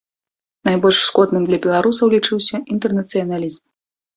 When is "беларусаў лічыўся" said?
1.65-2.61